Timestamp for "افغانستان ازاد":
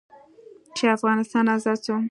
0.97-1.79